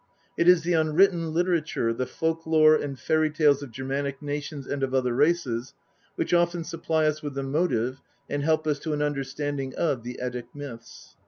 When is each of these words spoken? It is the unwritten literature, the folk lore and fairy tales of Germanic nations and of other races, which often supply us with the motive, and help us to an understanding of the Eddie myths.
It 0.35 0.47
is 0.47 0.63
the 0.63 0.73
unwritten 0.73 1.31
literature, 1.31 1.93
the 1.93 2.07
folk 2.07 2.47
lore 2.47 2.73
and 2.73 2.97
fairy 2.99 3.29
tales 3.29 3.61
of 3.61 3.69
Germanic 3.69 4.19
nations 4.19 4.65
and 4.65 4.81
of 4.81 4.95
other 4.95 5.13
races, 5.13 5.75
which 6.15 6.33
often 6.33 6.63
supply 6.63 7.05
us 7.05 7.21
with 7.21 7.35
the 7.35 7.43
motive, 7.43 8.01
and 8.27 8.41
help 8.41 8.65
us 8.65 8.79
to 8.79 8.93
an 8.93 9.03
understanding 9.03 9.75
of 9.75 10.01
the 10.01 10.19
Eddie 10.19 10.45
myths. 10.55 11.15